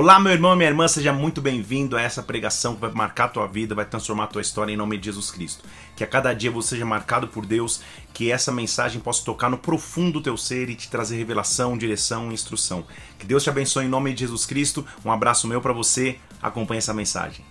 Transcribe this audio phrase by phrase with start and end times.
[0.00, 3.24] Olá, meu irmão e minha irmã, seja muito bem-vindo a essa pregação que vai marcar
[3.24, 5.64] a tua vida, vai transformar a tua história em nome de Jesus Cristo.
[5.96, 7.82] Que a cada dia você seja marcado por Deus,
[8.14, 12.30] que essa mensagem possa tocar no profundo do teu ser e te trazer revelação, direção
[12.30, 12.86] e instrução.
[13.18, 14.86] Que Deus te abençoe em nome de Jesus Cristo.
[15.04, 16.20] Um abraço meu para você.
[16.40, 17.44] Acompanhe essa mensagem.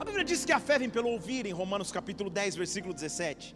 [0.00, 3.54] A Bíblia diz que a fé vem pelo ouvir, em Romanos capítulo 10, versículo 17.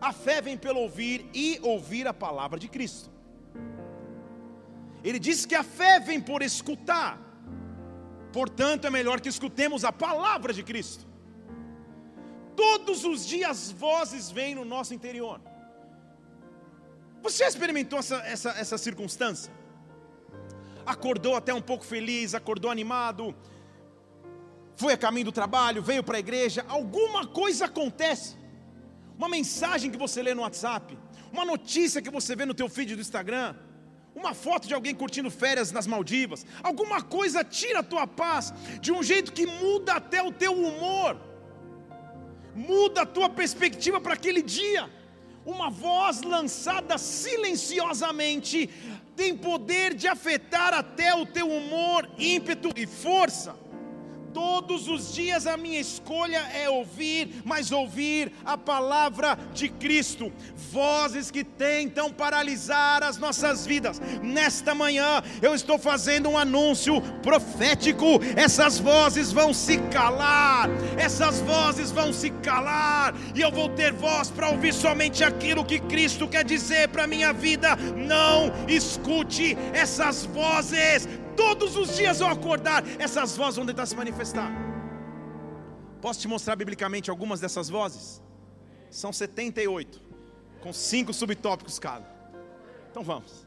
[0.00, 3.13] A fé vem pelo ouvir e ouvir a palavra de Cristo.
[5.04, 7.20] Ele diz que a fé vem por escutar.
[8.32, 11.06] Portanto, é melhor que escutemos a palavra de Cristo.
[12.56, 15.40] Todos os dias vozes vêm no nosso interior.
[17.22, 19.52] Você experimentou essa, essa, essa circunstância?
[20.86, 23.34] Acordou até um pouco feliz, acordou animado,
[24.76, 28.36] foi a caminho do trabalho, veio para a igreja, alguma coisa acontece.
[29.16, 30.98] Uma mensagem que você lê no WhatsApp,
[31.32, 33.54] uma notícia que você vê no teu feed do Instagram,
[34.14, 38.92] uma foto de alguém curtindo férias nas Maldivas, alguma coisa tira a tua paz de
[38.92, 41.20] um jeito que muda até o teu humor,
[42.54, 44.88] muda a tua perspectiva para aquele dia.
[45.44, 48.70] Uma voz lançada silenciosamente
[49.14, 53.54] tem poder de afetar até o teu humor, ímpeto e força.
[54.34, 60.32] Todos os dias a minha escolha é ouvir, mas ouvir a palavra de Cristo.
[60.72, 64.02] Vozes que tentam paralisar as nossas vidas.
[64.20, 68.20] Nesta manhã eu estou fazendo um anúncio profético.
[68.34, 70.68] Essas vozes vão se calar.
[70.98, 73.14] Essas vozes vão se calar.
[73.36, 77.32] E eu vou ter voz para ouvir somente aquilo que Cristo quer dizer para minha
[77.32, 77.76] vida.
[77.96, 84.50] Não escute essas vozes Todos os dias ao acordar, essas vozes vão tentar se manifestar.
[86.00, 88.22] Posso te mostrar biblicamente algumas dessas vozes?
[88.90, 90.02] São 78,
[90.60, 92.06] com cinco subtópicos cada.
[92.90, 93.46] Então vamos.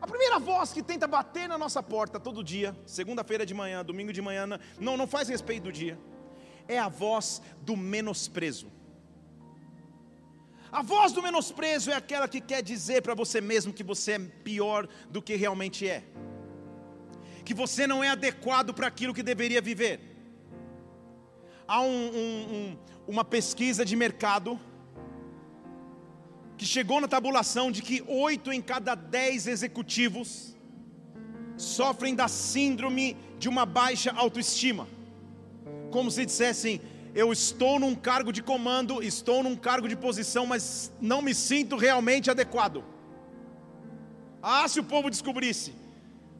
[0.00, 4.12] A primeira voz que tenta bater na nossa porta todo dia, segunda-feira de manhã, domingo
[4.12, 4.46] de manhã,
[4.78, 5.98] não, não faz respeito do dia,
[6.68, 8.66] é a voz do menosprezo.
[10.72, 14.18] A voz do menosprezo é aquela que quer dizer para você mesmo que você é
[14.18, 16.02] pior do que realmente é,
[17.44, 20.00] que você não é adequado para aquilo que deveria viver.
[21.68, 24.58] Há um, um, um, uma pesquisa de mercado
[26.56, 30.56] que chegou na tabulação de que oito em cada dez executivos
[31.58, 34.88] sofrem da síndrome de uma baixa autoestima,
[35.90, 36.80] como se dissessem
[37.14, 41.76] eu estou num cargo de comando, estou num cargo de posição, mas não me sinto
[41.76, 42.82] realmente adequado.
[44.42, 45.74] Ah, se o povo descobrisse,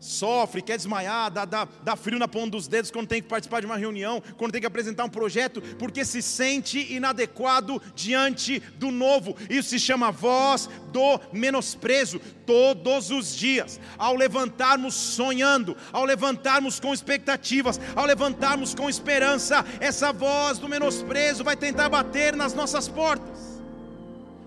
[0.02, 3.60] sofre, quer desmaiar, dá, dá, dá frio na ponta dos dedos quando tem que participar
[3.60, 8.90] de uma reunião, quando tem que apresentar um projeto, porque se sente inadequado diante do
[8.90, 9.36] novo.
[9.48, 12.20] Isso se chama voz do menosprezo.
[12.44, 20.12] Todos os dias, ao levantarmos sonhando, ao levantarmos com expectativas, ao levantarmos com esperança, essa
[20.12, 23.62] voz do menosprezo vai tentar bater nas nossas portas.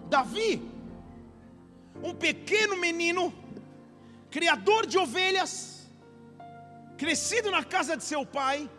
[0.09, 0.61] Davi,
[2.03, 3.33] um pequeno menino,
[4.35, 5.89] criador de ovelhas,
[6.97, 8.69] crescido na casa de seu pai,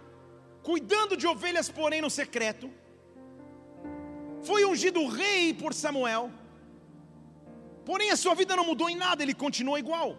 [0.63, 2.71] cuidando de ovelhas, porém no secreto,
[4.43, 6.31] foi ungido rei por Samuel,
[7.87, 10.19] porém a sua vida não mudou em nada, ele continua igual.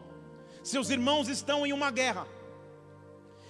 [0.63, 2.25] Seus irmãos estão em uma guerra,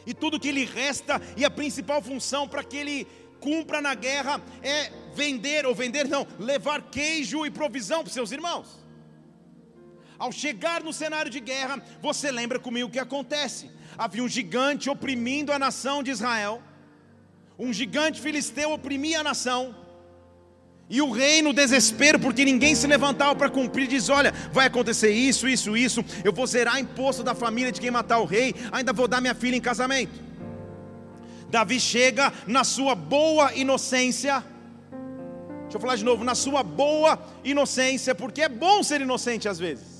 [0.05, 3.07] e tudo que lhe resta, e a principal função para que ele
[3.39, 8.86] cumpra na guerra é vender, ou vender não, levar queijo e provisão para seus irmãos.
[10.19, 13.69] Ao chegar no cenário de guerra, você lembra comigo o que acontece?
[13.97, 16.61] Havia um gigante oprimindo a nação de Israel,
[17.57, 19.75] um gigante filisteu oprimia a nação,
[20.89, 25.11] e o rei, no desespero, porque ninguém se levantava para cumprir, diz: Olha, vai acontecer
[25.11, 26.03] isso, isso, isso.
[26.23, 29.35] Eu vou zerar imposto da família de quem matar o rei, ainda vou dar minha
[29.35, 30.17] filha em casamento.
[31.49, 34.41] Davi chega na sua boa inocência.
[35.63, 39.59] Deixa eu falar de novo, na sua boa inocência, porque é bom ser inocente às
[39.59, 39.96] vezes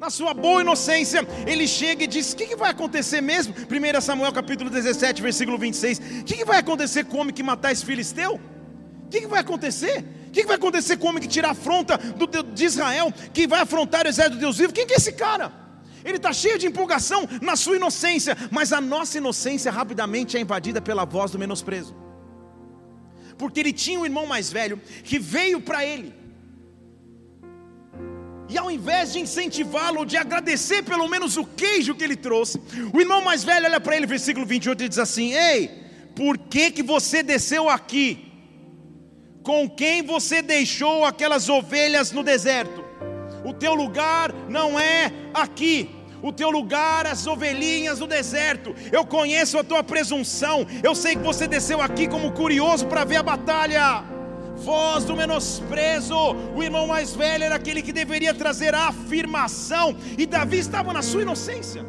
[0.00, 3.54] na sua boa inocência, ele chega e diz: O que, que, vai acontecer mesmo?
[3.54, 5.98] 1 Samuel capítulo 17, versículo 26.
[5.98, 8.40] O que, que vai acontecer com o homem que matar esse filisteu?
[9.04, 10.02] O que, que vai acontecer?
[10.28, 13.46] O que, vai acontecer com o homem que tirar a afronta do, de Israel, que
[13.46, 14.72] vai afrontar o exército de Deus vivo?
[14.72, 15.52] Quem que é esse cara?
[16.02, 20.80] Ele está cheio de empolgação na sua inocência, mas a nossa inocência rapidamente é invadida
[20.80, 21.94] pela voz do menosprezo.
[23.36, 26.19] Porque ele tinha um irmão mais velho que veio para ele
[28.50, 32.60] e ao invés de incentivá-lo, de agradecer pelo menos o queijo que ele trouxe,
[32.92, 35.70] o irmão mais velho olha para ele, versículo 28, e diz assim: Ei,
[36.16, 38.26] por que, que você desceu aqui?
[39.44, 42.84] Com quem você deixou aquelas ovelhas no deserto?
[43.44, 45.88] O teu lugar não é aqui.
[46.22, 48.74] O teu lugar, as ovelhinhas do deserto.
[48.92, 50.66] Eu conheço a tua presunção.
[50.82, 54.19] Eu sei que você desceu aqui como curioso para ver a batalha.
[54.68, 56.16] Voz do menosprezo.
[56.56, 59.96] O irmão mais velho era aquele que deveria trazer a afirmação.
[60.18, 61.84] E Davi estava na sua inocência.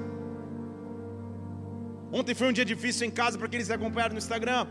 [2.11, 4.67] Ontem foi um dia difícil em casa para aqueles que acompanharam no Instagram.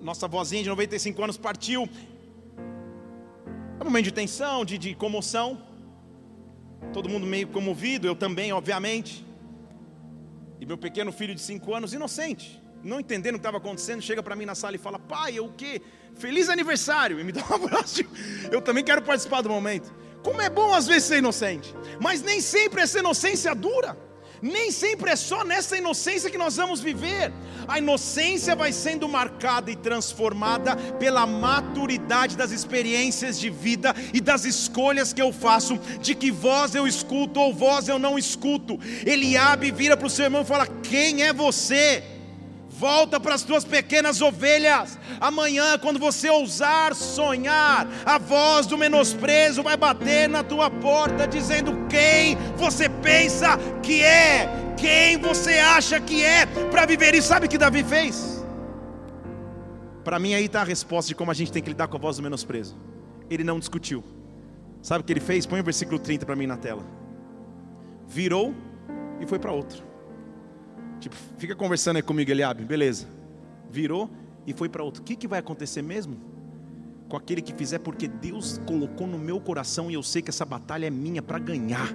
[0.00, 1.88] Nossa vozinha de 95 anos partiu.
[3.78, 5.48] É um momento de tensão, de, de comoção.
[6.92, 9.24] Todo mundo meio comovido, eu também, obviamente.
[10.60, 14.22] E meu pequeno filho de 5 anos, inocente, não entendendo o que estava acontecendo, chega
[14.22, 15.82] para mim na sala e fala: Pai, o que?
[16.14, 17.18] Feliz aniversário!
[17.20, 18.02] E me dá um abraço.
[18.50, 19.92] Eu também quero participar do momento.
[20.22, 23.96] Como é bom às vezes ser inocente, mas nem sempre essa inocência dura.
[24.42, 27.32] Nem sempre é só nessa inocência que nós vamos viver.
[27.66, 34.44] A inocência vai sendo marcada e transformada pela maturidade das experiências de vida e das
[34.44, 38.78] escolhas que eu faço, de que voz eu escuto ou voz eu não escuto.
[39.04, 42.04] Eliabe vira para o seu irmão e fala: Quem é você?
[42.78, 44.98] Volta para as tuas pequenas ovelhas.
[45.18, 51.86] Amanhã, quando você ousar sonhar, a voz do menosprezo vai bater na tua porta, dizendo
[51.88, 54.46] quem você pensa que é,
[54.76, 57.28] quem você acha que é para viver isso.
[57.28, 58.44] Sabe o que Davi fez?
[60.04, 62.00] Para mim, aí está a resposta de como a gente tem que lidar com a
[62.00, 62.76] voz do menosprezo.
[63.30, 64.04] Ele não discutiu.
[64.82, 65.46] Sabe o que ele fez?
[65.46, 66.84] Põe o versículo 30 para mim na tela.
[68.06, 68.54] Virou
[69.18, 69.95] e foi para outro.
[71.06, 73.06] Tipo, fica conversando aí comigo, Eliabe, beleza.
[73.70, 74.10] Virou
[74.44, 75.02] e foi para outro.
[75.02, 76.16] O que, que vai acontecer mesmo?
[77.08, 80.44] Com aquele que fizer, porque Deus colocou no meu coração e eu sei que essa
[80.44, 81.94] batalha é minha para ganhar.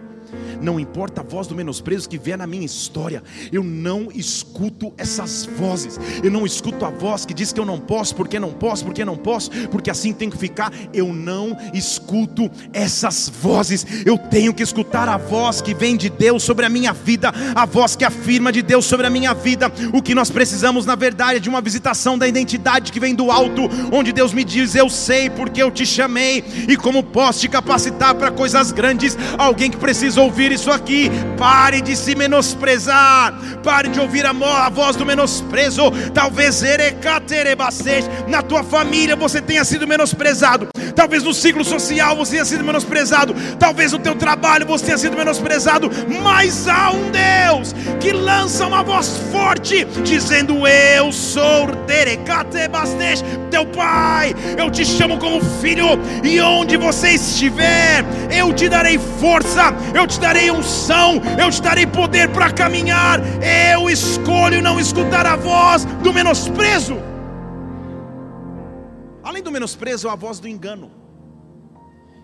[0.61, 5.45] Não importa a voz do menosprezo que vier na minha história, eu não escuto essas
[5.45, 5.99] vozes.
[6.23, 9.03] Eu não escuto a voz que diz que eu não posso, porque não posso, porque
[9.03, 10.71] não posso, porque assim tem que ficar.
[10.93, 13.85] Eu não escuto essas vozes.
[14.05, 17.65] Eu tenho que escutar a voz que vem de Deus sobre a minha vida, a
[17.65, 19.71] voz que afirma de Deus sobre a minha vida.
[19.93, 23.31] O que nós precisamos, na verdade, é de uma visitação da identidade que vem do
[23.31, 27.50] alto, onde Deus me diz: Eu sei porque eu te chamei e como posso te
[27.50, 29.18] capacitar para coisas grandes.
[29.38, 31.09] Alguém que precisa ouvir isso aqui.
[31.38, 33.33] Pare de se menosprezar.
[33.63, 35.92] Pare de ouvir a, a voz do menosprezo.
[36.13, 36.62] Talvez
[38.27, 40.68] na tua família você tenha sido menosprezado.
[40.95, 43.33] Talvez no ciclo social você tenha sido menosprezado.
[43.57, 45.89] Talvez no teu trabalho você tenha sido menosprezado.
[46.21, 51.68] Mas há um Deus que lança uma voz forte, dizendo: Eu sou
[53.50, 54.33] teu pai.
[54.57, 55.88] Eu te chamo como filho.
[56.23, 58.03] E onde você estiver,
[58.35, 59.73] eu te darei força.
[59.95, 63.19] Eu te darei unção, eu te darei poder para caminhar.
[63.73, 66.97] Eu escolho não escutar a voz do menosprezo.
[69.23, 70.91] Além do menosprezo, a voz do engano,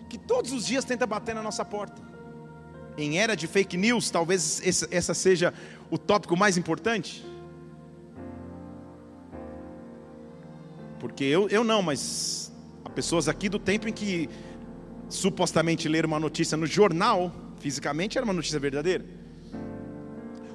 [0.09, 2.01] que todos os dias tenta bater na nossa porta.
[2.97, 4.61] Em era de fake news, talvez
[4.91, 5.53] essa seja
[5.91, 7.23] o tópico mais importante.
[10.99, 12.46] Porque eu, eu não, mas
[12.99, 14.29] pessoas aqui do tempo em que
[15.07, 19.03] supostamente leram uma notícia no jornal Fisicamente era uma notícia verdadeira.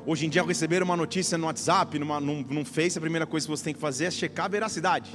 [0.07, 3.27] Hoje em dia, ao receber uma notícia no WhatsApp, numa, num, num Face, a primeira
[3.27, 5.11] coisa que você tem que fazer é checar a veracidade.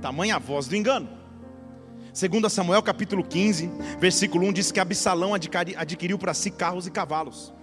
[0.00, 1.08] Tamanha a voz do engano.
[2.12, 7.54] Segundo Samuel capítulo 15, versículo 1 diz que Absalão adquiriu para si carros e cavalos.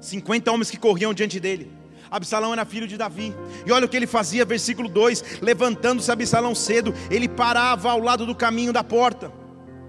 [0.00, 1.70] 50 homens que corriam diante dele.
[2.12, 3.34] Absalão era filho de Davi.
[3.66, 8.26] E olha o que ele fazia, versículo 2: levantando-se Absalão cedo, ele parava ao lado
[8.26, 9.32] do caminho da porta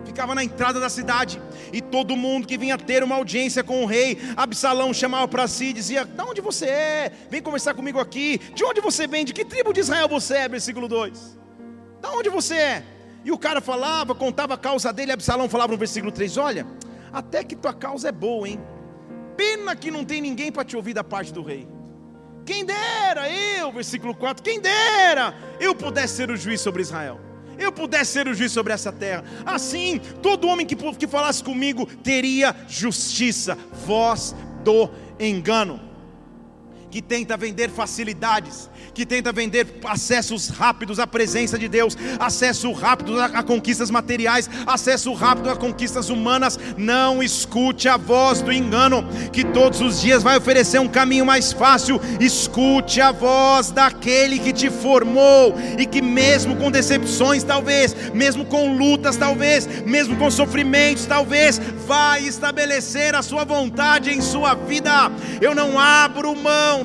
[0.06, 3.86] ficava na entrada da cidade, e todo mundo que vinha ter uma audiência com o
[3.86, 7.12] rei, Absalão chamava para si e dizia: De onde você é?
[7.30, 8.38] Vem conversar comigo aqui.
[8.54, 9.24] De onde você vem?
[9.24, 10.50] De que tribo de Israel você é?
[10.50, 11.40] Versículo 2.
[12.02, 12.84] De onde você é?
[13.24, 16.68] E o cara falava, contava a causa dele, Absalão falava no versículo 3: Olha,
[17.12, 18.60] até que tua causa é boa, hein?
[19.38, 21.73] Pena que não tem ninguém para te ouvir da parte do rei.
[22.46, 27.20] Quem dera eu, versículo 4, quem dera eu pudesse ser o juiz sobre Israel.
[27.58, 29.24] Eu pudesse ser o juiz sobre essa terra.
[29.46, 35.80] Assim, todo homem que, que falasse comigo teria justiça, voz do engano,
[36.94, 43.20] que tenta vender facilidades, que tenta vender acessos rápidos à presença de Deus, acesso rápido
[43.20, 46.60] a, conquistas materiais, acesso rápido a conquistas humanas.
[46.78, 51.52] Não escute a voz do engano, que todos os dias vai oferecer um caminho mais
[51.52, 52.00] fácil.
[52.20, 58.78] Escute a voz daquele que te formou e que, mesmo com decepções, talvez, mesmo com
[58.78, 65.12] lutas, talvez, mesmo com sofrimentos, talvez, vai estabelecer a sua vontade em sua vida.
[65.42, 66.83] Eu não abro mão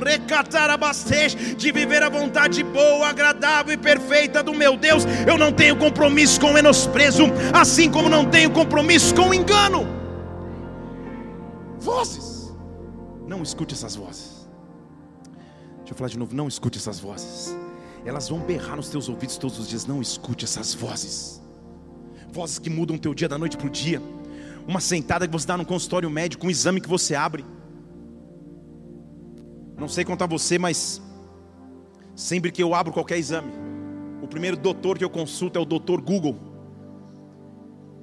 [1.56, 5.04] de viver a vontade boa, agradável e perfeita do meu Deus.
[5.26, 9.86] Eu não tenho compromisso com o menosprezo, assim como não tenho compromisso com o engano.
[11.78, 12.52] Vozes,
[13.26, 14.48] não escute essas vozes.
[15.78, 17.56] Deixa eu falar de novo, não escute essas vozes.
[18.04, 19.86] Elas vão berrar nos teus ouvidos todos os dias.
[19.86, 21.42] Não escute essas vozes.
[22.32, 24.02] Vozes que mudam o teu dia da noite para o dia.
[24.66, 27.44] Uma sentada que você dá no consultório médico, um exame que você abre.
[29.78, 31.00] Não sei contar você, mas
[32.14, 33.52] sempre que eu abro qualquer exame,
[34.20, 36.36] o primeiro doutor que eu consulto é o doutor Google.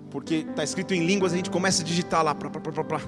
[0.10, 2.34] Porque está escrito em línguas, a gente começa a digitar lá.
[2.34, 3.02] Plá, plá, plá,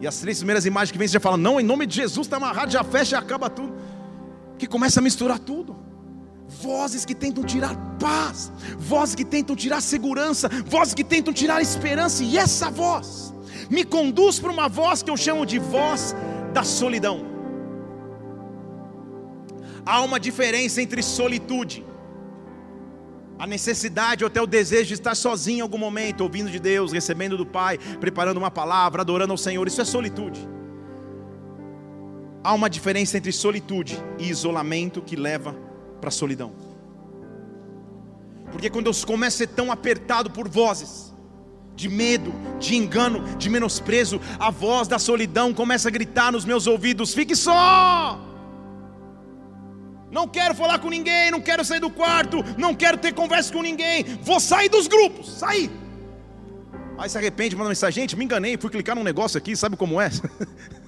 [0.00, 2.26] e as três primeiras imagens que vem, você já fala, não, em nome de Jesus
[2.26, 3.74] está amarrado, já fecha e acaba tudo.
[4.56, 5.76] Que começa a misturar tudo.
[6.48, 12.24] Vozes que tentam tirar paz, vozes que tentam tirar segurança, vozes que tentam tirar esperança,
[12.24, 13.34] e essa voz
[13.68, 16.16] me conduz para uma voz que eu chamo de voz
[16.54, 17.37] da solidão.
[19.88, 21.82] Há uma diferença entre solitude,
[23.38, 26.92] a necessidade ou até o desejo de estar sozinho em algum momento, ouvindo de Deus,
[26.92, 29.66] recebendo do Pai, preparando uma palavra, adorando ao Senhor.
[29.66, 30.46] Isso é solitude.
[32.44, 35.56] Há uma diferença entre solitude e isolamento que leva
[36.02, 36.52] para a solidão.
[38.52, 41.14] Porque quando eu começo a ser tão apertado por vozes,
[41.74, 46.66] de medo, de engano, de menosprezo, a voz da solidão começa a gritar nos meus
[46.66, 48.27] ouvidos: fique só!
[50.18, 53.62] Não quero falar com ninguém, não quero sair do quarto, não quero ter conversa com
[53.62, 55.70] ninguém, vou sair dos grupos, sair.
[56.98, 60.00] Aí se arrepende, manda mensagem, gente, me enganei, fui clicar num negócio aqui, sabe como
[60.00, 60.10] é?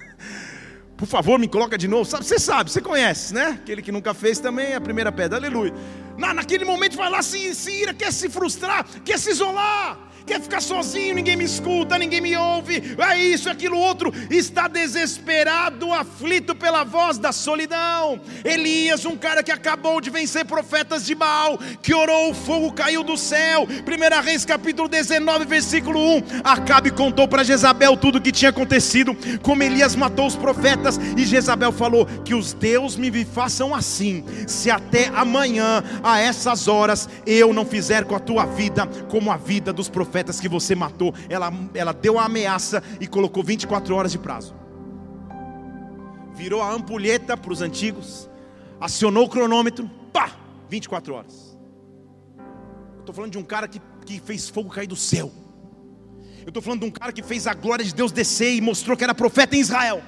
[0.97, 2.03] Por favor, me coloca de novo.
[2.03, 3.57] Sabe, você sabe, você conhece, né?
[3.61, 5.73] Aquele que nunca fez também é a primeira pedra, aleluia.
[6.17, 10.39] Na, naquele momento vai lá, se, se ira, quer se frustrar, quer se isolar quer
[10.39, 15.91] ficar sozinho, ninguém me escuta, ninguém me ouve, é isso, é aquilo outro, está desesperado,
[15.91, 18.19] aflito pela voz da solidão.
[18.43, 23.03] Elias, um cara que acabou de vencer profetas de Baal, que orou, o fogo caiu
[23.03, 23.63] do céu.
[23.67, 26.23] 1 Reis capítulo 19, versículo 1.
[26.43, 31.25] Acabe contou para Jezabel tudo o que tinha acontecido, como Elias matou os profetas, e
[31.25, 37.53] Jezabel falou: Que os deuses me façam assim, se até amanhã, a essas horas, eu
[37.53, 41.15] não fizer com a tua vida como a vida dos profetas profetas que você matou,
[41.29, 44.53] ela, ela deu a ameaça e colocou 24 horas de prazo.
[46.35, 48.29] Virou a ampulheta para os antigos,
[48.79, 50.31] acionou o cronômetro, pá,
[50.67, 51.57] 24 horas.
[52.99, 55.31] Estou falando de um cara que, que fez fogo cair do céu.
[56.41, 58.97] Eu estou falando de um cara que fez a glória de Deus descer e mostrou
[58.97, 60.03] que era profeta em Israel.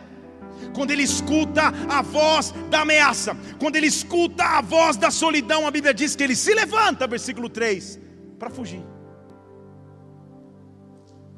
[0.76, 5.72] Quando ele escuta a voz da ameaça, quando ele escuta a voz da solidão, a
[5.72, 8.00] Bíblia diz que ele se levanta, versículo 3,
[8.38, 8.93] para fugir.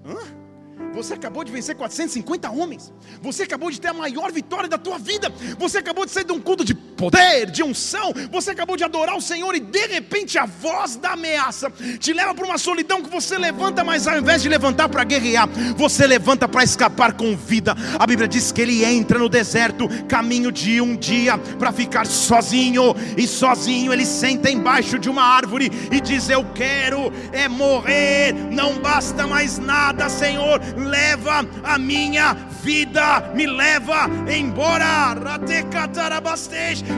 [0.06, 0.46] Hã?
[0.94, 2.94] Você acabou de vencer 450 homens.
[3.22, 5.30] Você acabou de ter a maior vitória da tua vida.
[5.58, 8.14] Você acabou de sair de um culto de poder, de unção.
[8.32, 12.34] Você acabou de adorar o Senhor e de repente a voz da ameaça te leva
[12.34, 16.48] para uma solidão que você levanta, mas ao invés de levantar para guerrear, você levanta
[16.48, 17.76] para escapar com vida.
[18.00, 22.96] A Bíblia diz que ele entra no deserto, caminho de um dia para ficar sozinho
[23.18, 28.80] e sozinho ele senta embaixo de uma árvore e diz: "Eu quero é morrer, não
[28.80, 32.34] basta mais nada, Senhor, leva a minha
[32.64, 34.66] vida, me leva embora.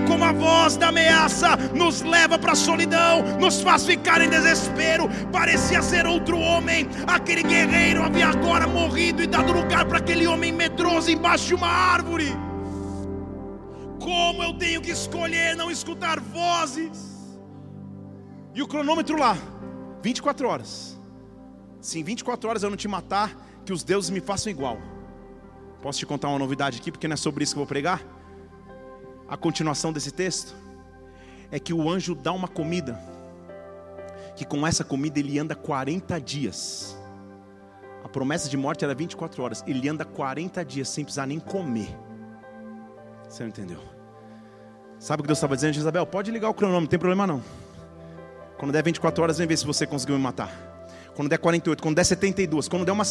[0.07, 5.09] Como a voz da ameaça nos leva para a solidão, nos faz ficar em desespero.
[5.31, 10.51] Parecia ser outro homem, aquele guerreiro havia agora morrido e dado lugar para aquele homem
[10.51, 12.33] medroso embaixo de uma árvore.
[13.99, 17.17] Como eu tenho que escolher não escutar vozes?
[18.53, 19.37] E o cronômetro lá,
[20.01, 20.99] 24 horas.
[21.81, 24.77] Se em 24 horas eu não te matar, que os deuses me façam igual.
[25.81, 28.01] Posso te contar uma novidade aqui, porque não é sobre isso que eu vou pregar?
[29.27, 30.55] A continuação desse texto
[31.51, 32.99] é que o anjo dá uma comida,
[34.35, 36.97] que com essa comida ele anda 40 dias.
[38.03, 41.89] A promessa de morte era 24 horas, ele anda 40 dias sem precisar nem comer.
[43.27, 43.81] Você não entendeu?
[44.99, 46.05] Sabe o que Deus estava dizendo, Isabel?
[46.05, 47.43] Pode ligar o cronômetro, não tem problema não.
[48.57, 50.66] Quando der 24 horas, vem ver se você conseguiu me matar
[51.17, 53.03] quando der 48, quando der 72, quando der, uma,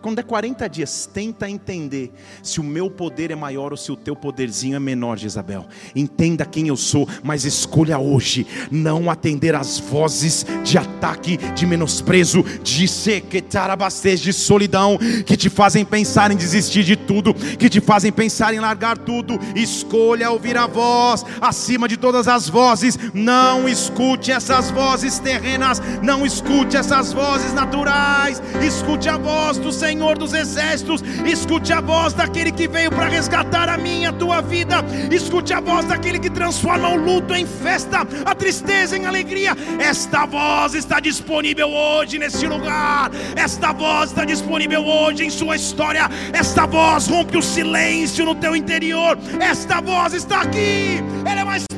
[0.00, 3.96] quando der 40 dias, tenta entender se o meu poder é maior ou se o
[3.96, 5.66] teu poderzinho é menor, Jezabel.
[5.92, 12.44] Entenda quem eu sou, mas escolha hoje não atender às vozes de ataque, de menosprezo,
[12.62, 14.96] de sequetarabastez, de solidão,
[15.26, 19.36] que te fazem pensar em desistir de tudo, que te fazem pensar em largar tudo.
[19.56, 22.96] Escolha ouvir a voz acima de todas as vozes.
[23.12, 28.42] Não escute essas vozes terrenas, não escute essas vozes vozes naturais.
[28.62, 31.02] Escute a voz do Senhor dos Exércitos.
[31.24, 34.84] Escute a voz daquele que veio para resgatar a minha, a tua vida.
[35.10, 39.56] Escute a voz daquele que transforma o luto em festa, a tristeza em alegria.
[39.78, 43.10] Esta voz está disponível hoje neste lugar.
[43.34, 46.10] Esta voz está disponível hoje em sua história.
[46.34, 49.16] Esta voz rompe o silêncio no teu interior.
[49.40, 51.02] Esta voz está aqui.
[51.24, 51.71] Ela é mais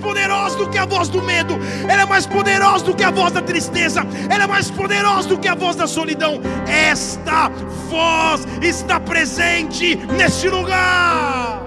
[0.55, 1.55] poderosa do que a voz do medo.
[1.89, 4.01] Ela é mais poderosa do que a voz da tristeza.
[4.31, 6.41] Ela é mais poderosa do que a voz da solidão.
[6.67, 7.49] Esta
[7.89, 11.63] voz está presente neste lugar.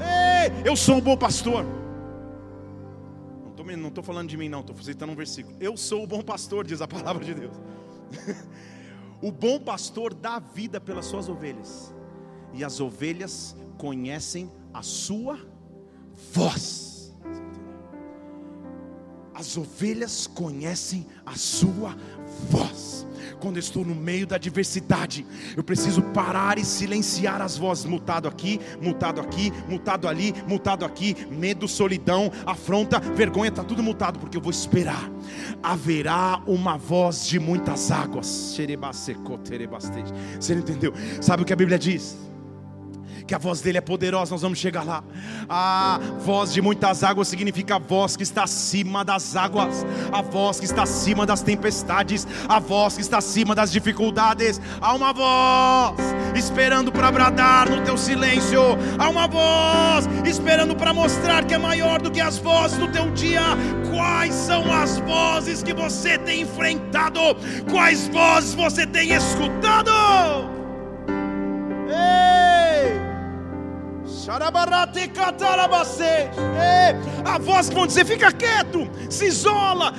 [0.00, 1.64] Ei, eu sou um bom pastor.
[3.66, 5.56] Não estou falando de mim, não, estou citando um versículo.
[5.60, 7.54] Eu sou o bom pastor, diz a palavra de Deus.
[9.20, 11.94] o bom pastor dá vida pelas suas ovelhas,
[12.54, 15.38] e as ovelhas conhecem a sua
[16.32, 16.85] voz.
[19.38, 21.94] As ovelhas conhecem a sua
[22.48, 23.06] voz
[23.40, 25.26] quando estou no meio da adversidade,
[25.56, 31.14] eu preciso parar e silenciar as vozes, mutado aqui, mutado aqui, mutado ali, mutado aqui,
[31.30, 35.10] medo, solidão, afronta, vergonha, está tudo mutado, porque eu vou esperar.
[35.62, 38.26] Haverá uma voz de muitas águas.
[40.40, 40.92] Você entendeu?
[41.20, 42.16] Sabe o que a Bíblia diz?
[43.26, 45.02] Que a voz dele é poderosa, nós vamos chegar lá.
[45.48, 50.60] A voz de muitas águas significa a voz que está acima das águas, a voz
[50.60, 54.60] que está acima das tempestades, a voz que está acima das dificuldades.
[54.80, 55.98] Há uma voz
[56.36, 58.60] esperando para bradar no teu silêncio,
[58.98, 63.10] há uma voz esperando para mostrar que é maior do que as vozes do teu
[63.10, 63.42] dia.
[63.90, 67.20] Quais são as vozes que você tem enfrentado?
[67.70, 69.90] Quais vozes você tem escutado?
[71.88, 72.35] Ei!
[77.24, 79.94] A voz que vão dizer: fica quieto, se isola,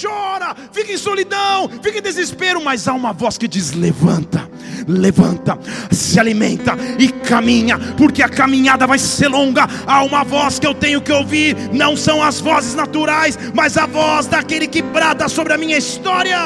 [0.00, 2.62] chora, fica em solidão, fica em desespero.
[2.62, 4.48] Mas há uma voz que diz: levanta,
[4.86, 5.58] levanta,
[5.90, 9.66] se alimenta e caminha, porque a caminhada vai ser longa.
[9.84, 13.86] Há uma voz que eu tenho que ouvir, não são as vozes naturais, mas a
[13.86, 16.38] voz daquele que brada sobre a minha história.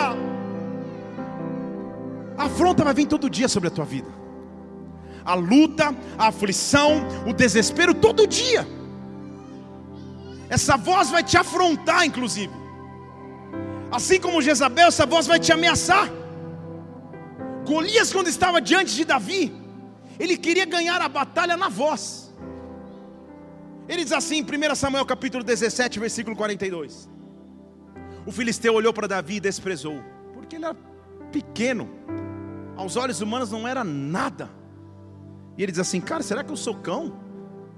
[2.38, 4.25] A afronta vai vir todo dia sobre a tua vida
[5.26, 8.66] a luta, a aflição, o desespero todo dia.
[10.48, 12.54] Essa voz vai te afrontar, inclusive.
[13.90, 16.08] Assim como Jezabel, essa voz vai te ameaçar.
[17.66, 19.52] Golias, quando estava diante de Davi,
[20.18, 22.32] ele queria ganhar a batalha na voz.
[23.88, 27.08] Ele diz assim, em 1 Samuel capítulo 17, versículo 42.
[28.24, 30.02] O filisteu olhou para Davi e desprezou,
[30.34, 30.76] porque ele era
[31.32, 31.88] pequeno,
[32.76, 34.50] aos olhos humanos não era nada.
[35.56, 37.12] E ele diz assim: Cara, será que eu sou cão?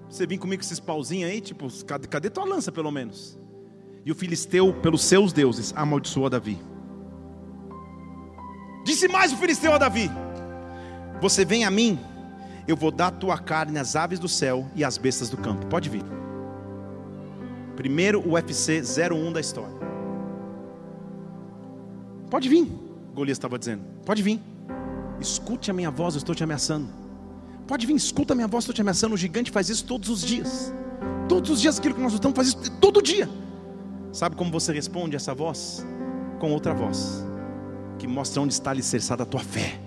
[0.09, 3.39] Você vem comigo com esses pauzinhos aí, tipo, cadê, cadê tua lança pelo menos?
[4.05, 6.59] E o filisteu, pelos seus deuses, amaldiçoou Davi.
[8.85, 10.11] Disse mais o filisteu a Davi:
[11.21, 11.99] Você vem a mim,
[12.67, 15.67] eu vou dar tua carne às aves do céu e às bestas do campo.
[15.67, 16.03] Pode vir.
[17.77, 19.77] Primeiro o UFC 01 da história.
[22.31, 22.67] Pode vir,
[23.15, 23.83] Golias estava dizendo.
[24.05, 24.41] Pode vir.
[25.21, 26.89] Escute a minha voz, eu estou te ameaçando.
[27.69, 29.15] Pode vir, escuta minha voz, estou te ameaçando.
[29.15, 30.73] O gigante faz isso todos os dias.
[31.29, 33.29] Todos os dias aquilo que nós lutamos faz isso todo dia.
[34.11, 35.87] Sabe como você responde essa voz?
[36.41, 37.25] Com outra voz,
[37.99, 39.79] que mostra onde está alicerçada a tua fé.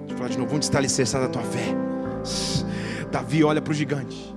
[0.00, 1.74] Deixa eu falar de novo, onde está alicerçada a tua fé?
[3.12, 4.35] Davi olha para o gigante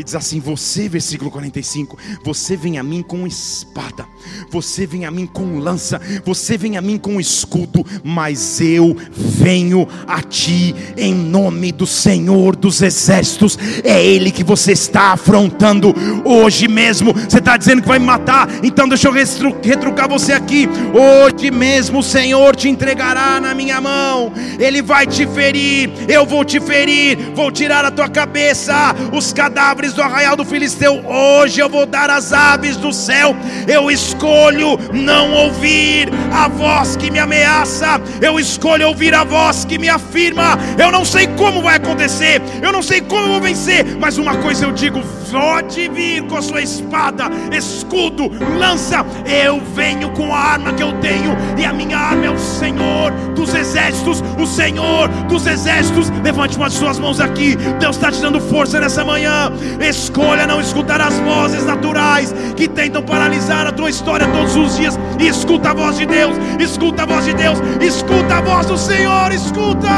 [0.00, 4.06] e diz assim: Você, versículo 45, você vem a mim com espada,
[4.50, 9.86] você vem a mim com lança, você vem a mim com escudo, mas eu venho
[10.06, 13.58] a ti em nome do Senhor dos Exércitos.
[13.84, 17.12] É Ele que você está afrontando hoje mesmo.
[17.12, 20.66] Você está dizendo que vai me matar, então deixa eu retrucar você aqui.
[20.94, 26.42] Hoje mesmo o Senhor te entregará na minha mão, Ele vai te ferir, eu vou
[26.42, 31.04] te ferir, vou tirar a tua cabeça, os cadáveres do arraial do Filisteu.
[31.06, 33.34] Hoje eu vou dar as aves do céu.
[33.66, 38.00] Eu escolho não ouvir a voz que me ameaça.
[38.20, 40.58] Eu escolho ouvir a voz que me afirma.
[40.78, 42.40] Eu não sei como vai acontecer.
[42.62, 43.96] Eu não sei como eu vou vencer.
[43.98, 49.04] Mas uma coisa eu digo: pode vir com a sua espada, escudo, lança.
[49.24, 51.36] Eu venho com a arma que eu tenho.
[51.58, 54.22] E a minha arma é o Senhor dos exércitos.
[54.38, 56.10] O Senhor dos exércitos.
[56.22, 57.56] Levante uma de suas mãos aqui.
[57.78, 59.52] Deus está te dando força nessa manhã.
[59.80, 64.98] Escolha não escutar as vozes naturais que tentam paralisar a tua história todos os dias.
[65.18, 68.76] E escuta a voz de Deus, escuta a voz de Deus, escuta a voz do
[68.76, 69.90] Senhor, escuta.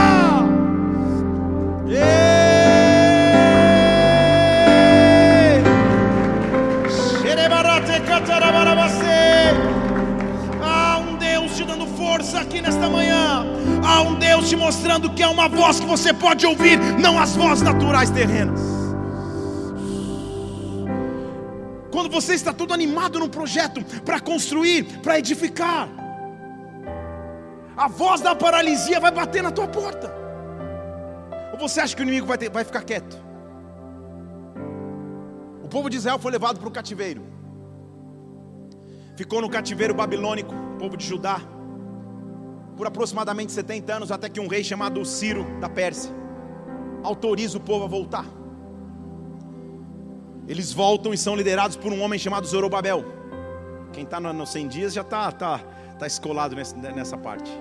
[12.34, 13.44] Aqui nesta manhã.
[13.84, 17.34] Há um Deus te mostrando que é uma voz que você pode ouvir, não as
[17.34, 18.60] vozes naturais terrenas.
[21.90, 25.88] Quando você está todo animado num projeto para construir, para edificar,
[27.76, 30.12] a voz da paralisia vai bater na tua porta.
[31.52, 33.20] Ou você acha que o inimigo vai, ter, vai ficar quieto?
[35.62, 37.22] O povo de Israel foi levado para o cativeiro.
[39.16, 41.40] Ficou no cativeiro babilônico, o povo de Judá,
[42.82, 46.10] por aproximadamente 70 anos, até que um rei chamado Ciro da Pérsia
[47.04, 48.26] autoriza o povo a voltar.
[50.48, 53.04] Eles voltam e são liderados por um homem chamado Zorobabel.
[53.92, 55.58] Quem está nos 100 dias já está tá,
[55.96, 57.52] tá escolado nessa, nessa parte.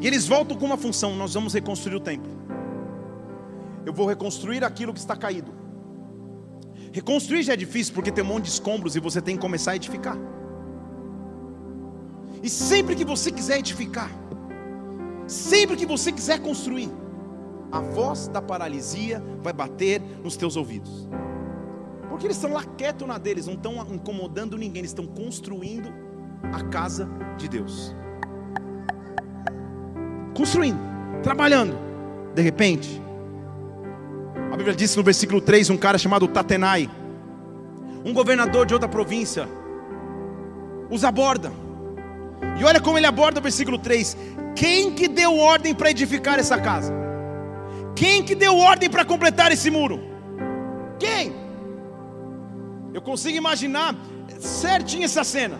[0.00, 2.32] E eles voltam com uma função: nós vamos reconstruir o templo.
[3.86, 5.54] Eu vou reconstruir aquilo que está caído.
[6.92, 9.70] Reconstruir já é difícil porque tem um monte de escombros e você tem que começar
[9.70, 10.18] a edificar.
[12.42, 14.10] E sempre que você quiser edificar,
[15.26, 16.90] sempre que você quiser construir,
[17.70, 21.08] a voz da paralisia vai bater nos teus ouvidos.
[22.08, 25.92] Porque eles estão lá quietos na deles, não estão incomodando ninguém, eles estão construindo
[26.52, 27.94] a casa de Deus.
[30.34, 30.78] Construindo,
[31.22, 31.76] trabalhando.
[32.34, 33.02] De repente,
[34.52, 36.90] a Bíblia diz no versículo 3: um cara chamado Tatenai,
[38.04, 39.48] um governador de outra província,
[40.90, 41.52] os aborda.
[42.58, 44.16] E olha como ele aborda o versículo 3:
[44.54, 46.92] Quem que deu ordem para edificar essa casa?
[47.94, 50.00] Quem que deu ordem para completar esse muro?
[50.98, 51.34] Quem?
[52.92, 53.94] Eu consigo imaginar
[54.38, 55.58] certinho essa cena.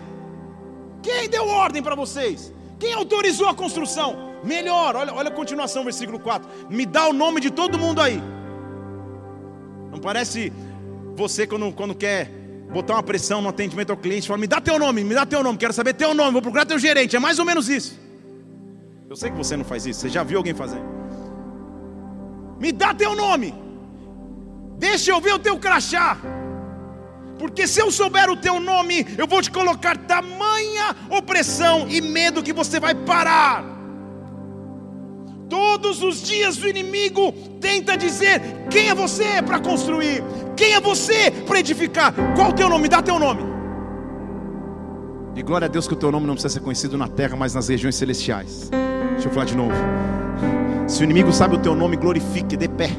[1.01, 2.53] Quem deu ordem para vocês?
[2.77, 4.29] Quem autorizou a construção?
[4.43, 6.49] Melhor, olha, olha a continuação, versículo 4.
[6.69, 8.21] Me dá o nome de todo mundo aí.
[9.91, 10.51] Não parece
[11.15, 12.38] você quando, quando quer
[12.69, 15.43] botar uma pressão no atendimento ao cliente, fala, me dá teu nome, me dá teu
[15.43, 17.99] nome, quero saber teu nome, vou procurar teu gerente, é mais ou menos isso.
[19.09, 20.85] Eu sei que você não faz isso, você já viu alguém fazendo.
[22.59, 23.55] Me dá teu nome,
[24.77, 26.17] deixa eu ver o teu crachá,
[27.39, 32.43] porque se eu souber o teu nome, eu vou te colocar tamanha opressão e medo
[32.43, 33.78] que você vai parar.
[35.49, 40.23] Todos os dias o inimigo tenta dizer: quem é você para construir?
[40.55, 42.13] Quem é você para edificar?
[42.35, 42.87] Qual o teu nome?
[42.87, 43.41] Dá teu nome.
[45.35, 47.55] E glória a Deus que o teu nome não precisa ser conhecido na terra, mas
[47.55, 48.69] nas regiões celestiais.
[49.13, 49.73] Deixa eu falar de novo.
[50.87, 52.89] Se o inimigo sabe o teu nome, glorifique, dê pé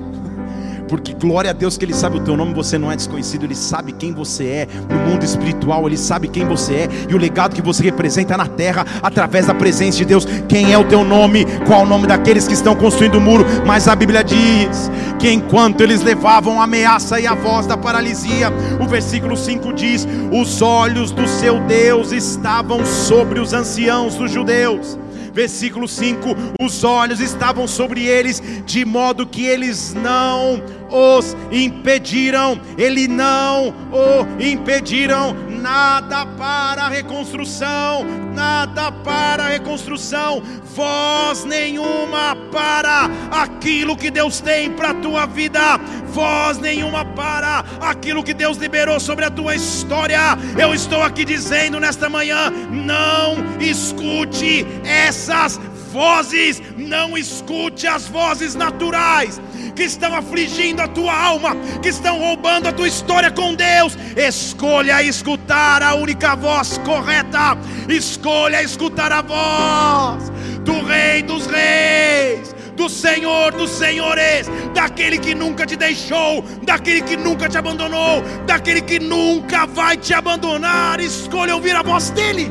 [0.90, 3.54] porque glória a Deus que Ele sabe o teu nome, você não é desconhecido, Ele
[3.54, 7.54] sabe quem você é no mundo espiritual, Ele sabe quem você é e o legado
[7.54, 10.26] que você representa na terra através da presença de Deus.
[10.48, 11.46] Quem é o teu nome?
[11.64, 13.46] Qual o nome daqueles que estão construindo o muro?
[13.64, 18.52] Mas a Bíblia diz que enquanto eles levavam a ameaça e a voz da paralisia,
[18.80, 24.98] o versículo 5 diz: os olhos do seu Deus estavam sobre os anciãos dos judeus
[25.32, 33.06] versículo 5: os olhos estavam sobre eles, de modo que eles não os impediram, ele
[33.06, 40.42] não o impediram, nada para a reconstrução, nada para a reconstrução,
[40.74, 48.24] voz nenhuma para aquilo que Deus tem para a tua vida, voz nenhuma para aquilo
[48.24, 50.20] que Deus liberou sobre a tua história.
[50.58, 55.60] Eu estou aqui dizendo nesta manhã: não escute essas
[55.90, 59.40] vozes, não escute as vozes naturais
[59.74, 63.96] que estão afligindo a tua alma, que estão roubando a tua história com Deus.
[64.16, 67.56] Escolha escutar a única voz correta,
[67.88, 70.30] escolha escutar a voz
[70.64, 77.14] do Rei dos Reis do Senhor dos Senhores, daquele que nunca te deixou, daquele que
[77.14, 80.98] nunca te abandonou, daquele que nunca vai te abandonar.
[80.98, 82.50] Escolha ouvir a voz dele.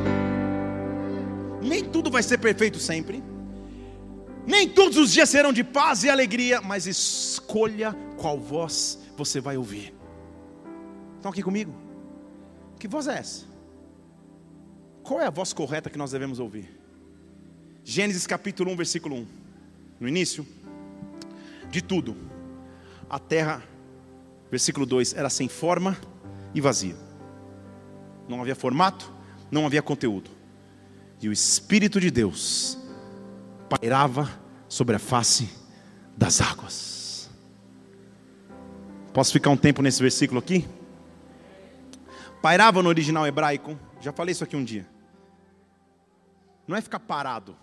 [1.61, 3.23] Nem tudo vai ser perfeito sempre.
[4.45, 9.57] Nem todos os dias serão de paz e alegria, mas escolha qual voz você vai
[9.57, 9.93] ouvir.
[11.17, 11.73] Estão aqui comigo?
[12.79, 13.45] Que voz é essa?
[15.03, 16.79] Qual é a voz correta que nós devemos ouvir?
[17.83, 19.27] Gênesis capítulo 1, versículo 1.
[19.99, 20.47] No início
[21.69, 22.15] de tudo,
[23.09, 23.61] a terra,
[24.49, 25.97] versículo 2, era sem forma
[26.53, 26.95] e vazia.
[28.27, 29.11] Não havia formato,
[29.51, 30.38] não havia conteúdo.
[31.21, 32.77] E o Espírito de Deus
[33.69, 34.29] pairava
[34.67, 35.49] sobre a face
[36.15, 37.29] das águas.
[39.13, 40.67] Posso ficar um tempo nesse versículo aqui?
[42.41, 44.87] Pairava no original hebraico, já falei isso aqui um dia.
[46.67, 47.57] Não é ficar parado.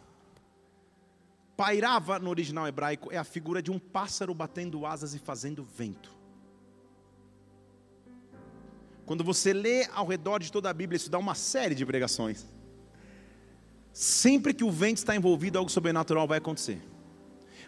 [1.57, 6.15] Pairava no original hebraico é a figura de um pássaro batendo asas e fazendo vento.
[9.07, 12.45] Quando você lê ao redor de toda a Bíblia, isso dá uma série de pregações.
[13.99, 16.83] Sempre que o vento está envolvido, algo sobrenatural vai acontecer.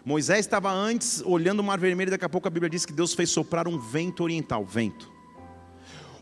[0.05, 2.93] Moisés estava antes olhando o mar vermelho, e daqui a pouco a Bíblia diz que
[2.93, 5.11] Deus fez soprar um vento oriental, vento.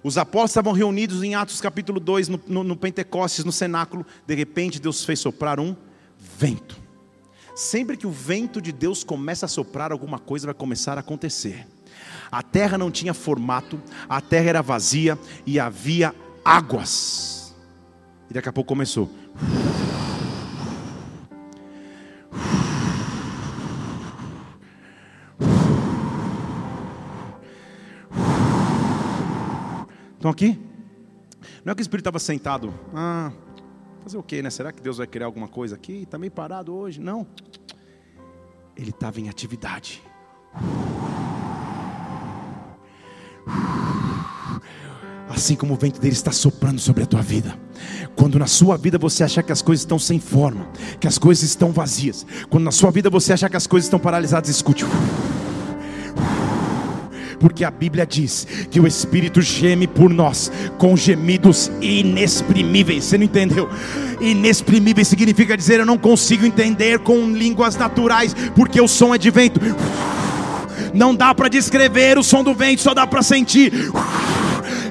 [0.02, 4.06] Os apóstolos estavam reunidos em Atos capítulo 2, no, no, no Pentecostes, no cenáculo.
[4.26, 5.76] De repente, Deus fez soprar um
[6.18, 6.80] vento.
[7.54, 11.68] Sempre que o vento de Deus começa a soprar, alguma coisa vai começar a acontecer.
[12.32, 16.16] A terra não tinha formato, a terra era vazia e havia
[16.46, 17.54] águas.
[18.30, 19.12] E daqui a pouco começou.
[30.28, 30.60] Estão aqui?
[31.64, 32.74] Não é que o Espírito estava sentado.
[32.94, 33.32] Ah,
[34.04, 34.50] fazer o quê, né?
[34.50, 36.02] Será que Deus vai criar alguma coisa aqui?
[36.02, 37.00] Está meio parado hoje?
[37.00, 37.26] Não.
[38.76, 40.04] Ele estava em atividade.
[45.30, 47.58] Assim como o vento dele está soprando sobre a tua vida.
[48.14, 51.44] Quando na sua vida você achar que as coisas estão sem forma, que as coisas
[51.44, 54.84] estão vazias, quando na sua vida você achar que as coisas estão paralisadas, escute
[57.40, 63.06] porque a Bíblia diz que o Espírito geme por nós com gemidos inexprimíveis.
[63.06, 63.70] Você não entendeu?
[64.20, 69.30] Inexprimíveis significa dizer eu não consigo entender com línguas naturais, porque o som é de
[69.30, 69.60] vento.
[70.94, 73.92] Não dá para descrever o som do vento, só dá para sentir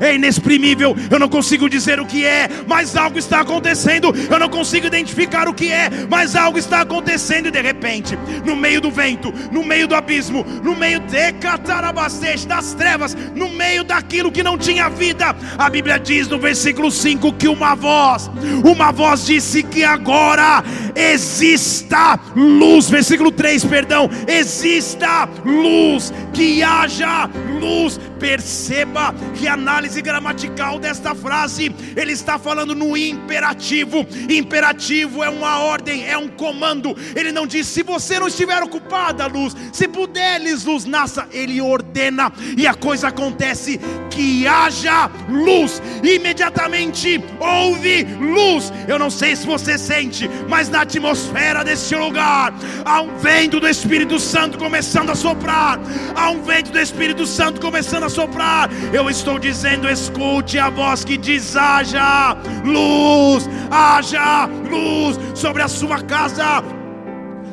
[0.01, 4.49] é inexprimível, eu não consigo dizer o que é, mas algo está acontecendo, eu não
[4.49, 8.91] consigo identificar o que é, mas algo está acontecendo, e de repente, no meio do
[8.91, 14.43] vento, no meio do abismo, no meio de Catarabastete, das trevas, no meio daquilo que
[14.43, 18.31] não tinha vida, a Bíblia diz no versículo 5 que uma voz,
[18.65, 20.63] uma voz disse que agora
[20.95, 27.29] exista luz, versículo 3, perdão, exista luz, que haja
[27.61, 34.05] luz, perceba que a análise gramatical desta frase, ele está falando no imperativo.
[34.29, 36.97] Imperativo é uma ordem, é um comando.
[37.15, 41.29] Ele não diz: se você não estiver ocupada, luz, se puderes, luz, nasça.
[41.33, 45.81] Ele ordena e a coisa acontece que haja luz.
[46.03, 48.73] Imediatamente houve luz.
[48.89, 52.53] Eu não sei se você sente, mas na atmosfera deste lugar
[52.85, 55.79] há um vento do Espírito Santo começando a soprar.
[56.15, 58.69] Há um vento do Espírito Santo começando a soprar.
[58.93, 59.39] Eu estou
[59.77, 66.63] dizendo: escute a voz que diz: haja luz, haja luz sobre a sua casa,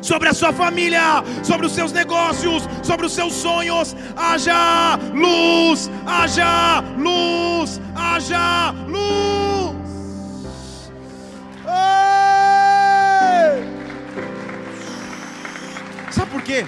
[0.02, 3.94] sobre a sua família, sobre os seus negócios, sobre os seus sonhos.
[4.16, 9.74] Haja luz, haja luz, haja luz.
[11.66, 12.04] Ei!
[16.10, 16.66] Sabe por quê?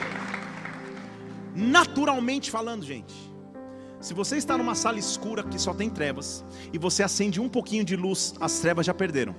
[1.55, 3.36] Naturalmente falando, gente.
[4.07, 7.85] Se você está numa sala escura que só tem trevas e você acende um pouquinho
[7.85, 9.35] de luz, as trevas já perderam.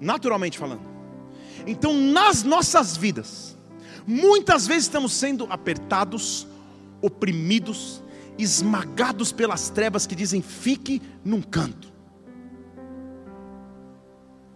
[0.00, 0.88] Naturalmente falando.
[1.66, 3.58] Então, nas nossas vidas,
[4.06, 6.46] muitas vezes estamos sendo apertados,
[7.02, 8.00] oprimidos,
[8.38, 11.92] esmagados pelas trevas que dizem: fique num canto.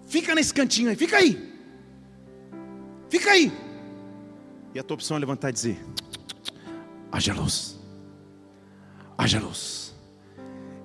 [0.07, 1.53] Fica nesse cantinho aí, fica aí.
[3.11, 3.53] Fica aí.
[4.73, 5.85] E a tua opção é levantar e dizer:
[7.15, 7.79] haja luz,
[9.17, 9.95] haja luz.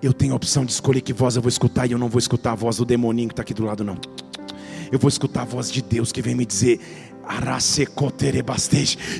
[0.01, 2.19] Eu tenho a opção de escolher que voz eu vou escutar e eu não vou
[2.19, 3.97] escutar a voz do demoninho que está aqui do lado, não
[4.91, 6.79] eu vou escutar a voz de Deus que vem me dizer: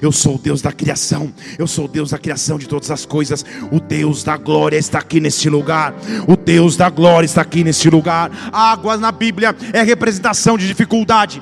[0.01, 3.05] eu sou o Deus da criação, eu sou o Deus da criação de todas as
[3.05, 3.45] coisas.
[3.71, 5.93] O Deus da glória está aqui neste lugar.
[6.27, 8.31] O Deus da glória está aqui neste lugar.
[8.51, 11.41] Água na Bíblia é representação de dificuldade.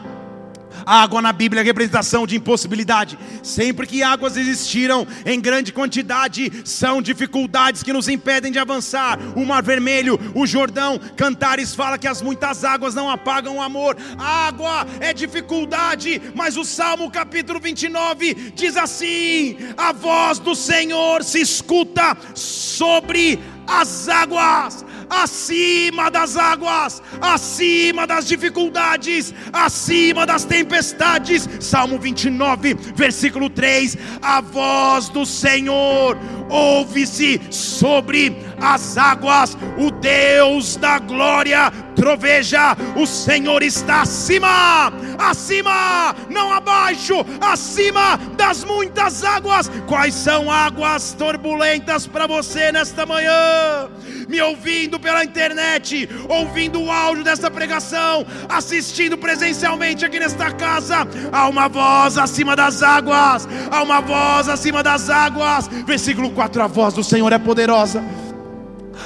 [0.88, 3.20] Água na Bíblia é representação de impossibilidade.
[3.44, 9.20] Sempre que águas existiram em grande quantidade, são dificuldades que nos impedem de avançar.
[9.36, 13.98] O Mar Vermelho, o Jordão, Cantares fala que as muitas águas não apagam o amor.
[14.18, 21.42] Água é dificuldade, mas o Salmo capítulo 29 diz assim: A voz do Senhor se
[21.42, 31.48] escuta sobre as águas acima das águas, acima das dificuldades, acima das tempestades.
[31.60, 36.18] Salmo 29, versículo 3: A voz do Senhor
[36.50, 46.54] ouve-se sobre as águas, o Deus da glória troveja, o Senhor está acima, acima, não
[46.54, 49.70] abaixo, acima das muitas águas.
[49.88, 53.90] Quais são águas turbulentas para você nesta manhã?
[54.30, 61.48] Me ouvindo pela internet, ouvindo o áudio desta pregação, assistindo presencialmente aqui nesta casa, há
[61.48, 65.68] uma voz acima das águas, há uma voz acima das águas.
[65.86, 68.04] Versículo 4: A voz do Senhor é poderosa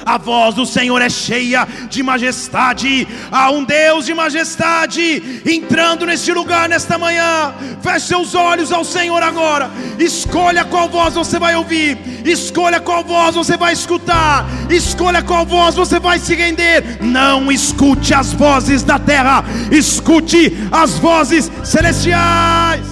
[0.04, 3.06] A voz do Senhor é cheia de majestade.
[3.30, 7.54] Há um Deus de majestade entrando neste lugar nesta manhã.
[7.80, 9.70] Feche seus olhos ao Senhor agora.
[9.98, 11.98] Escolha qual voz você vai ouvir.
[12.24, 14.46] Escolha qual voz você vai escutar.
[14.68, 16.98] Escolha qual voz você vai se render.
[17.00, 19.44] Não escute as vozes da terra.
[19.70, 22.91] Escute as vozes celestiais.